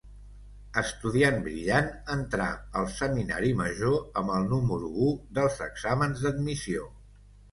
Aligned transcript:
Estudiant 0.81 1.35
brillant, 1.47 1.89
entrà 2.13 2.47
al 2.79 2.87
Seminari 2.95 3.51
Major 3.61 3.99
amb 4.21 4.33
el 4.39 4.49
número 4.53 4.89
u 5.09 5.13
dels 5.39 5.61
exàmens 5.69 6.25
d'admissió. 6.25 6.89